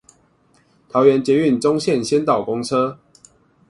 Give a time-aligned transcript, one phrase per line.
[0.89, 2.97] 桃園捷運棕線先導公車